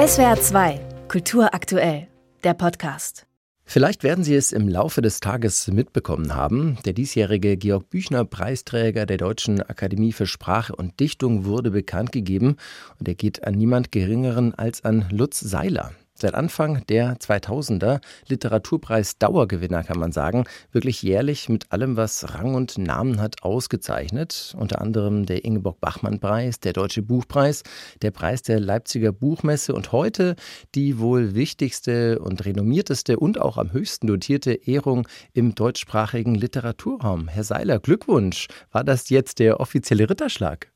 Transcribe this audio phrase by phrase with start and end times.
[0.00, 2.08] SWR 2, Kultur aktuell,
[2.42, 3.26] der Podcast.
[3.64, 6.78] Vielleicht werden Sie es im Laufe des Tages mitbekommen haben.
[6.86, 12.56] Der diesjährige Georg Büchner Preisträger der Deutschen Akademie für Sprache und Dichtung wurde bekannt gegeben
[12.98, 15.92] und er geht an niemand Geringeren als an Lutz Seiler.
[16.20, 22.54] Seit Anfang der 2000er Literaturpreis Dauergewinner kann man sagen, wirklich jährlich mit allem, was Rang
[22.54, 24.54] und Namen hat, ausgezeichnet.
[24.58, 27.62] Unter anderem der Ingeborg-Bachmann-Preis, der Deutsche Buchpreis,
[28.02, 30.36] der Preis der Leipziger Buchmesse und heute
[30.74, 37.28] die wohl wichtigste und renommierteste und auch am höchsten dotierte Ehrung im deutschsprachigen Literaturraum.
[37.28, 38.48] Herr Seiler, Glückwunsch.
[38.72, 40.66] War das jetzt der offizielle Ritterschlag?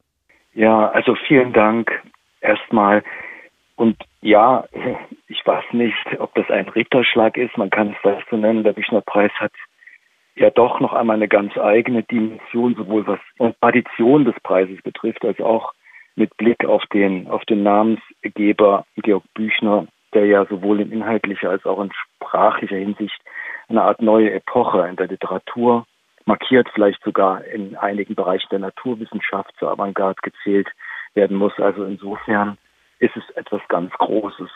[0.54, 1.90] Ja, also vielen Dank
[2.40, 3.02] erstmal.
[3.76, 4.64] Und ja,
[5.28, 8.64] ich weiß nicht, ob das ein Ritterschlag ist, man kann es vielleicht so nennen.
[8.64, 9.52] Der Büchner Preis hat
[10.36, 13.20] ja doch noch einmal eine ganz eigene Dimension, sowohl was
[13.60, 15.72] Tradition des Preises betrifft, als auch
[16.16, 21.64] mit Blick auf den, auf den Namensgeber Georg Büchner, der ja sowohl in inhaltlicher als
[21.64, 23.20] auch in sprachlicher Hinsicht
[23.68, 25.86] eine Art neue Epoche in der Literatur
[26.26, 30.68] markiert, vielleicht sogar in einigen Bereichen der Naturwissenschaft zur Avantgarde gezählt
[31.14, 31.52] werden muss.
[31.58, 32.58] Also insofern
[33.04, 34.50] ist es etwas ganz Großes.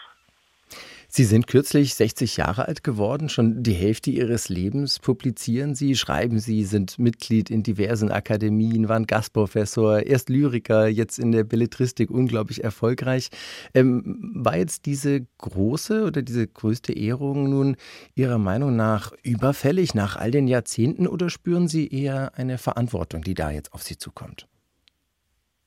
[1.11, 3.31] Sie sind kürzlich 60 Jahre alt geworden.
[3.31, 9.07] Schon die Hälfte Ihres Lebens publizieren Sie, schreiben Sie, sind Mitglied in diversen Akademien, waren
[9.07, 13.31] Gastprofessor, erst Lyriker, jetzt in der Belletristik unglaublich erfolgreich.
[13.75, 17.77] Ähm, war jetzt diese große oder diese größte Ehrung nun
[18.15, 23.35] Ihrer Meinung nach überfällig nach all den Jahrzehnten oder spüren Sie eher eine Verantwortung, die
[23.35, 24.47] da jetzt auf Sie zukommt?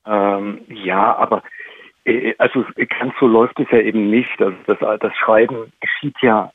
[0.06, 1.42] Ähm, ja, aber
[2.38, 2.64] also
[2.98, 4.40] ganz so läuft es ja eben nicht.
[4.40, 6.52] Also das, das Schreiben geschieht ja,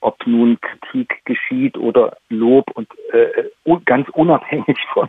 [0.00, 3.44] ob nun Kritik geschieht oder Lob und äh,
[3.84, 5.08] ganz unabhängig von,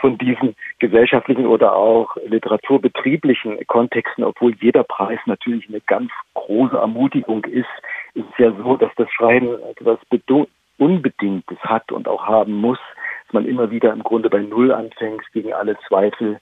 [0.00, 7.44] von diesen gesellschaftlichen oder auch literaturbetrieblichen Kontexten, obwohl jeder Preis natürlich eine ganz große Ermutigung
[7.44, 7.68] ist,
[8.14, 9.98] ist ja so, dass das Schreiben etwas
[10.76, 12.78] Unbedingtes hat und auch haben muss,
[13.26, 16.40] dass man immer wieder im Grunde bei Null anfängt, gegen alle Zweifel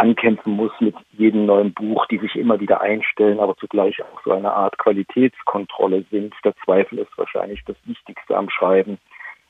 [0.00, 4.32] ankämpfen muss mit jedem neuen Buch, die sich immer wieder einstellen, aber zugleich auch so
[4.32, 6.34] eine Art Qualitätskontrolle sind.
[6.42, 8.98] Der Zweifel ist wahrscheinlich das Wichtigste am Schreiben.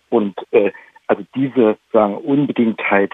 [0.08, 0.72] Und äh,
[1.06, 3.12] also diese sagen Unbedingtheit,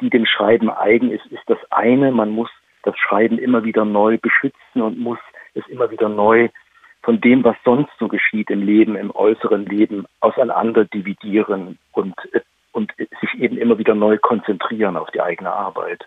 [0.00, 2.12] die dem Schreiben eigen ist, ist das eine.
[2.12, 2.50] Man muss
[2.82, 5.18] das Schreiben immer wieder neu beschützen und muss
[5.54, 6.48] es immer wieder neu
[7.02, 12.40] von dem, was sonst so geschieht im Leben, im äußeren Leben, auseinander dividieren und, äh,
[12.72, 16.06] und sich eben immer wieder neu konzentrieren auf die eigene Arbeit.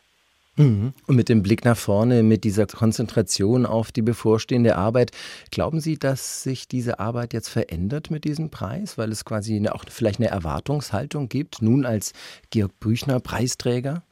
[0.55, 0.93] Mhm.
[1.07, 5.11] Und mit dem Blick nach vorne, mit dieser Konzentration auf die bevorstehende Arbeit,
[5.51, 9.73] glauben Sie, dass sich diese Arbeit jetzt verändert mit diesem Preis, weil es quasi eine,
[9.73, 12.13] auch vielleicht eine Erwartungshaltung gibt, nun als
[12.51, 14.03] Georg Büchner Preisträger?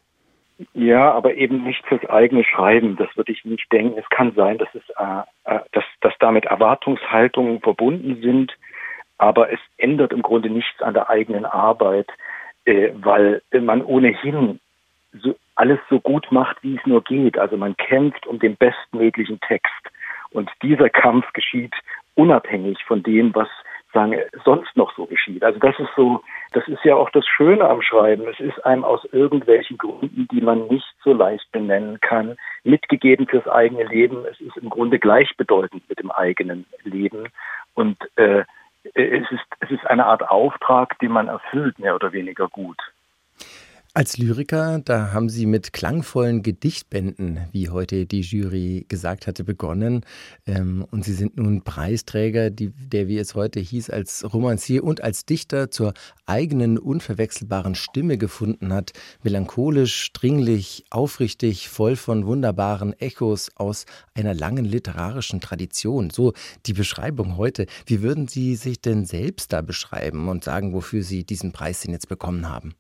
[0.74, 2.96] Ja, aber eben nicht fürs eigene Schreiben.
[2.96, 3.98] Das würde ich nicht denken.
[3.98, 8.56] Es kann sein, dass es, äh, äh dass, dass damit Erwartungshaltungen verbunden sind,
[9.18, 12.08] aber es ändert im Grunde nichts an der eigenen Arbeit,
[12.66, 14.60] äh, weil man ohnehin
[15.14, 17.38] so alles so gut macht, wie es nur geht.
[17.38, 19.84] Also man kämpft um den bestmöglichen Text.
[20.32, 21.76] Und dieser Kampf geschieht
[22.16, 23.48] unabhängig von dem, was
[23.94, 25.44] sagen, sonst noch so geschieht.
[25.44, 26.24] Also das ist so,
[26.54, 28.28] das ist ja auch das Schöne am Schreiben.
[28.28, 33.48] Es ist einem aus irgendwelchen Gründen, die man nicht so leicht benennen kann, mitgegeben fürs
[33.48, 34.26] eigene Leben.
[34.26, 37.30] Es ist im Grunde gleichbedeutend mit dem eigenen Leben.
[37.76, 38.46] Und äh,
[38.96, 42.82] es, ist, es ist eine Art Auftrag, den man erfüllt, mehr oder weniger gut.
[43.94, 50.06] Als Lyriker, da haben Sie mit klangvollen Gedichtbänden, wie heute die Jury gesagt hatte, begonnen.
[50.48, 55.02] Ähm, und Sie sind nun Preisträger, die, der, wie es heute hieß, als Romancier und
[55.04, 55.94] als Dichter zur
[56.26, 58.94] eigenen unverwechselbaren Stimme gefunden hat.
[59.24, 66.12] Melancholisch, dringlich, aufrichtig, voll von wunderbaren Echos aus einer langen literarischen Tradition.
[66.12, 66.32] So
[66.66, 67.66] die Beschreibung heute.
[67.86, 71.92] Wie würden Sie sich denn selbst da beschreiben und sagen, wofür Sie diesen Preis denn
[71.92, 72.74] jetzt bekommen haben?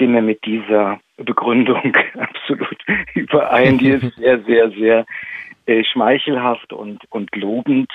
[0.00, 2.78] Stimme mit dieser Begründung absolut
[3.14, 3.76] überein.
[3.76, 5.06] Die ist sehr, sehr, sehr
[5.66, 7.92] äh, schmeichelhaft und, und lobend.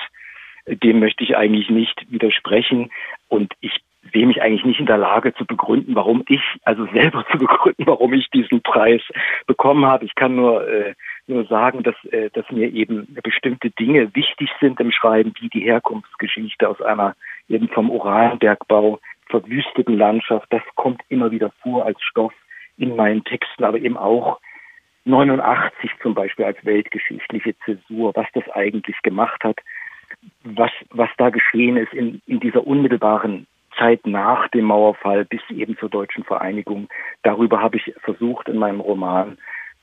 [0.68, 2.92] Dem möchte ich eigentlich nicht widersprechen.
[3.26, 3.80] Und ich
[4.12, 7.86] sehe mich eigentlich nicht in der Lage zu begründen, warum ich, also selber zu begründen,
[7.86, 9.02] warum ich diesen Preis
[9.48, 10.04] bekommen habe.
[10.04, 10.94] Ich kann nur, äh,
[11.26, 15.62] nur sagen, dass, äh, dass mir eben bestimmte Dinge wichtig sind im Schreiben, wie die
[15.62, 17.16] Herkunftsgeschichte aus einer
[17.48, 22.32] eben vom Uranbergbau verwüsteten Landschaft, das kommt immer wieder vor als Stoff
[22.76, 24.40] in meinen Texten, aber eben auch
[25.04, 29.58] 89 zum Beispiel als weltgeschichtliche Zäsur, was das eigentlich gemacht hat,
[30.42, 33.46] was, was da geschehen ist in, in dieser unmittelbaren
[33.78, 36.88] Zeit nach dem Mauerfall bis eben zur deutschen Vereinigung.
[37.22, 39.38] Darüber habe ich versucht, in meinem Roman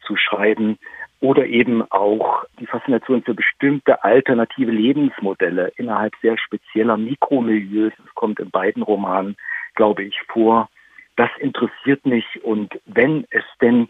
[0.06, 0.78] zu schreiben.
[1.24, 7.94] Oder eben auch die Faszination für bestimmte alternative Lebensmodelle innerhalb sehr spezieller Mikromilieus.
[7.98, 9.38] Das kommt in beiden Romanen,
[9.76, 10.68] glaube ich, vor.
[11.16, 13.88] Das interessiert mich und wenn es denn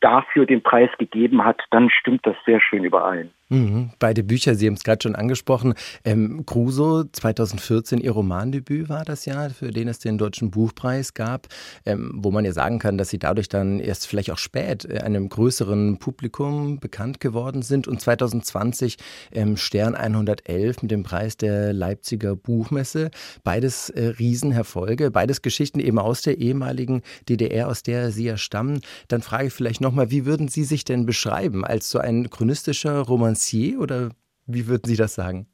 [0.00, 3.30] dafür den Preis gegeben hat, dann stimmt das sehr schön überein.
[3.54, 3.90] Mhm.
[4.00, 5.74] Beide Bücher, Sie haben es gerade schon angesprochen.
[6.04, 11.46] Ähm, Crusoe, 2014, Ihr Romandebüt war das ja, für den es den Deutschen Buchpreis gab,
[11.86, 14.98] ähm, wo man ja sagen kann, dass Sie dadurch dann erst vielleicht auch spät äh,
[14.98, 17.86] einem größeren Publikum bekannt geworden sind.
[17.86, 18.96] Und 2020
[19.32, 23.10] ähm, Stern 111 mit dem Preis der Leipziger Buchmesse.
[23.44, 28.80] Beides äh, Riesenerfolge, beides Geschichten eben aus der ehemaligen DDR, aus der Sie ja stammen.
[29.06, 32.98] Dann frage ich vielleicht nochmal, wie würden Sie sich denn beschreiben als so ein chronistischer
[32.98, 34.10] Roman Romancier oder
[34.46, 35.46] wie würden Sie das sagen?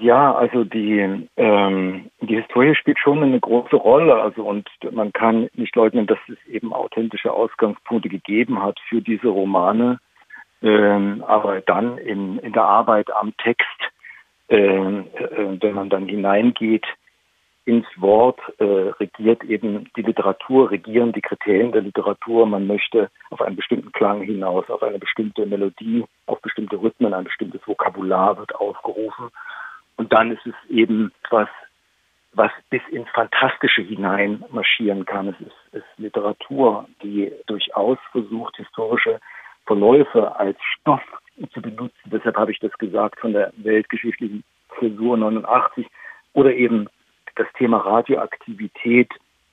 [0.00, 4.16] Ja, also die, ähm, die Historie spielt schon eine große Rolle.
[4.16, 9.28] Also und man kann nicht leugnen, dass es eben authentische Ausgangspunkte gegeben hat für diese
[9.28, 10.00] Romane.
[10.62, 13.66] Ähm, aber dann in, in der Arbeit am Text,
[14.48, 16.86] ähm, äh, wenn man dann hineingeht
[17.66, 22.46] ins Wort äh, regiert eben die Literatur, regieren die Kriterien der Literatur.
[22.46, 27.24] Man möchte auf einen bestimmten Klang hinaus, auf eine bestimmte Melodie, auf bestimmte Rhythmen, ein
[27.24, 29.30] bestimmtes Vokabular wird aufgerufen.
[29.96, 31.48] Und dann ist es eben was,
[32.34, 35.28] was bis ins Fantastische hinein marschieren kann.
[35.28, 39.18] Es ist, ist Literatur, die durchaus versucht, historische
[39.66, 41.02] Verläufe als Stoff
[41.52, 41.98] zu benutzen.
[42.04, 44.44] Deshalb habe ich das gesagt von der weltgeschichtlichen
[44.78, 45.84] Zäsur 89
[46.32, 46.88] oder eben
[47.36, 49.10] das Thema Radioaktivität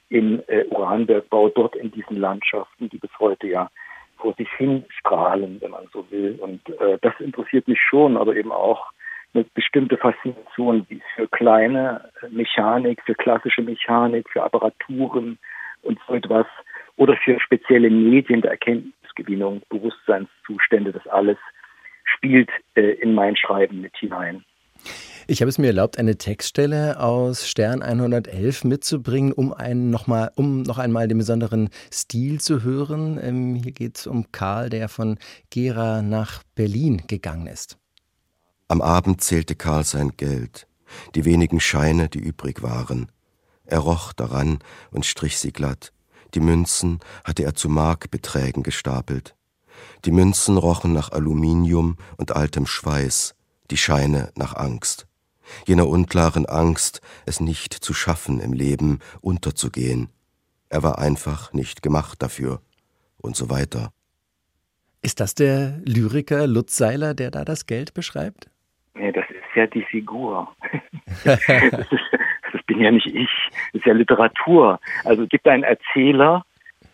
[0.10, 3.70] im äh, Uranbergbau dort in diesen Landschaften, die bis heute ja
[4.18, 6.38] vor sich hin strahlen, wenn man so will.
[6.40, 8.92] Und äh, das interessiert mich schon, aber eben auch
[9.34, 10.86] eine bestimmte Faszination
[11.16, 15.40] für kleine Mechanik, für klassische Mechanik, für Apparaturen
[15.82, 16.46] und so etwas
[16.96, 21.38] oder für spezielle Medien der Erkenntnisgewinnung, Bewusstseinszustände, das alles
[22.06, 24.46] spielt äh, in mein Schreiben mit hinein.
[25.26, 30.32] Ich habe es mir erlaubt, eine Textstelle aus Stern 111 mitzubringen, um, einen noch, mal,
[30.36, 33.18] um noch einmal den besonderen Stil zu hören.
[33.22, 35.18] Ähm, hier geht es um Karl, der von
[35.50, 37.78] Gera nach Berlin gegangen ist.
[38.68, 40.68] Am Abend zählte Karl sein Geld,
[41.16, 43.10] die wenigen Scheine, die übrig waren.
[43.64, 44.60] Er roch daran
[44.92, 45.94] und strich sie glatt.
[46.34, 49.36] Die Münzen hatte er zu Markbeträgen gestapelt.
[50.04, 53.36] Die Münzen rochen nach Aluminium und altem Schweiß,
[53.72, 55.08] die Scheine nach Angst
[55.66, 60.10] jener unklaren Angst, es nicht zu schaffen im Leben, unterzugehen.
[60.70, 62.62] Er war einfach nicht gemacht dafür.
[63.22, 63.92] Und so weiter.
[65.02, 68.50] Ist das der Lyriker Lutz Seiler, der da das Geld beschreibt?
[68.96, 70.54] Nee, das ist ja die Figur.
[71.24, 72.02] das, ist,
[72.52, 73.30] das bin ja nicht ich.
[73.72, 74.80] Das ist ja Literatur.
[75.04, 76.44] Also es gibt einen Erzähler,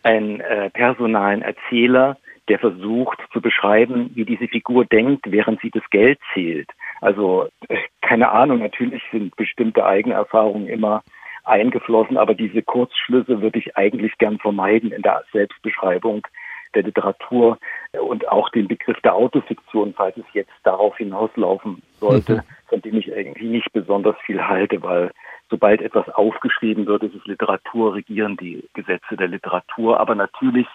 [0.02, 2.16] einen äh, personalen Erzähler,
[2.48, 6.68] der versucht zu beschreiben, wie diese Figur denkt, während sie das Geld zählt.
[7.00, 7.48] Also
[8.02, 11.02] keine Ahnung, natürlich sind bestimmte Eigenerfahrungen immer
[11.44, 16.26] eingeflossen, aber diese Kurzschlüsse würde ich eigentlich gern vermeiden in der Selbstbeschreibung
[16.74, 17.58] der Literatur
[18.00, 22.42] und auch den Begriff der Autofiktion, falls es jetzt darauf hinauslaufen sollte, mhm.
[22.68, 25.10] von dem ich irgendwie nicht besonders viel halte, weil
[25.48, 30.66] sobald etwas aufgeschrieben wird, ist es Literatur, regieren die Gesetze der Literatur, aber natürlich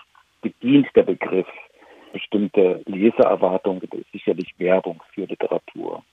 [0.41, 1.47] bedient der Begriff
[2.11, 3.81] bestimmte Leseerwartungen,
[4.11, 6.03] sicherlich Werbung für Literatur.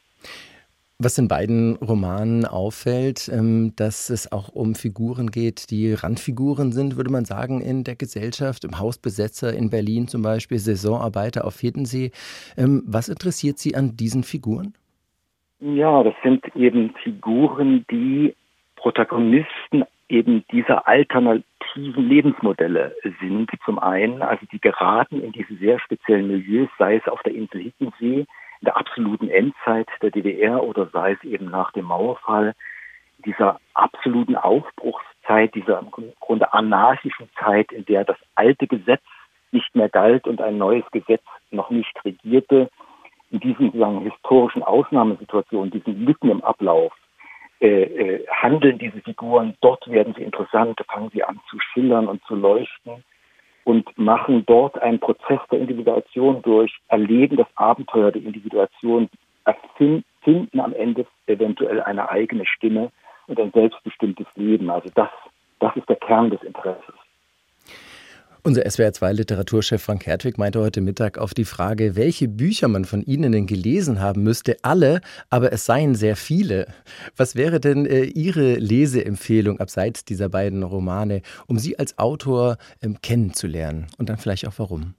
[1.05, 6.97] Was in beiden Romanen auffällt, ähm, dass es auch um Figuren geht, die Randfiguren sind,
[6.97, 12.13] würde man sagen, in der Gesellschaft, im Hausbesetzer in Berlin zum Beispiel, Saisonarbeiter auf Hiddensee.
[12.57, 14.75] Ähm, was interessiert Sie an diesen Figuren?
[15.59, 18.37] Ja, das sind eben Figuren, die
[18.77, 23.51] Protagonisten eben dieser alternativen Lebensmodelle sind.
[23.65, 27.61] Zum einen, also die geraten in diese sehr speziellen Milieus, sei es auf der Insel
[27.61, 28.25] Hiddensee,
[28.63, 32.55] in der absoluten Endzeit der DDR oder sei es eben nach dem Mauerfall,
[33.27, 35.91] dieser absoluten Aufbruchszeit, dieser im
[36.21, 39.03] Grunde anarchischen Zeit, in der das alte Gesetz
[39.51, 42.71] nicht mehr galt und ein neues Gesetz noch nicht regierte,
[43.31, 46.93] in diesen sagen, historischen Ausnahmesituationen, diesen Lücken im Ablauf,
[47.61, 52.23] äh, äh, handeln diese Figuren, dort werden sie interessant, fangen sie an zu schillern und
[52.27, 53.03] zu leuchten
[53.65, 59.09] und machen dort einen Prozess der Individuation durch, erleben das Abenteuer der Individuation,
[59.45, 62.91] erfinden am Ende eventuell eine eigene Stimme
[63.27, 64.71] und ein selbstbestimmtes Leben.
[64.71, 65.11] Also das,
[65.61, 66.95] das ist der Kern des Interesses.
[68.45, 73.31] Unser SWR2-Literaturchef Frank Hertwig meinte heute Mittag auf die Frage, welche Bücher man von Ihnen
[73.31, 76.67] denn gelesen haben müsste, alle, aber es seien sehr viele.
[77.17, 82.97] Was wäre denn äh, Ihre Leseempfehlung abseits dieser beiden Romane, um Sie als Autor ähm,
[83.01, 84.95] kennenzulernen und dann vielleicht auch warum?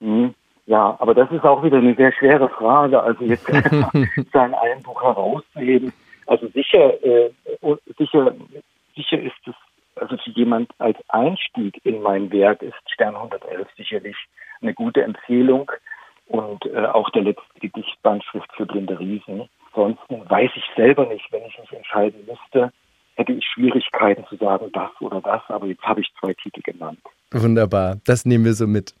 [0.00, 0.34] Mhm.
[0.64, 2.98] Ja, aber das ist auch wieder eine sehr schwere Frage.
[3.02, 3.44] Also jetzt
[4.32, 5.92] sein ein Buch herauszuheben.
[6.26, 7.30] Also sicher, äh,
[7.98, 8.34] sicher,
[8.96, 9.54] sicher ist es,
[9.96, 14.16] also für jemand als Einstieg in mein Werk ist Stern 111 sicherlich
[14.60, 15.70] eine gute Empfehlung
[16.26, 19.48] und äh, auch der letzte Gedichtband Schrift für blinde Riesen.
[19.72, 22.72] Ansonsten weiß ich selber nicht, wenn ich mich entscheiden müsste,
[23.14, 27.00] hätte ich Schwierigkeiten zu sagen, das oder das, aber jetzt habe ich zwei Titel genannt.
[27.34, 28.94] Wunderbar, das nehmen wir so mit.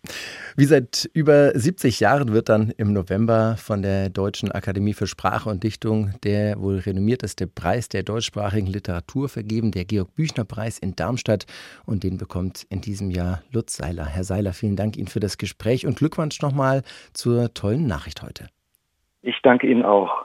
[0.56, 5.50] Wie seit über 70 Jahren wird dann im November von der Deutschen Akademie für Sprache
[5.50, 11.44] und Dichtung der wohl renommierteste Preis der deutschsprachigen Literatur vergeben, der Georg-Büchner-Preis in Darmstadt.
[11.84, 14.06] Und den bekommt in diesem Jahr Lutz Seiler.
[14.06, 18.48] Herr Seiler, vielen Dank Ihnen für das Gespräch und Glückwunsch nochmal zur tollen Nachricht heute.
[19.20, 20.24] Ich danke Ihnen auch.